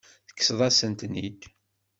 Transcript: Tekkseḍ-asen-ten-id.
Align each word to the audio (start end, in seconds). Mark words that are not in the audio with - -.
Tekkseḍ-asen-ten-id. 0.27 1.41